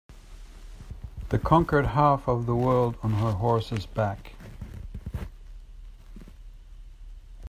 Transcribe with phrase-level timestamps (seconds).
[1.29, 4.33] The conquered half of the world on her horse's back.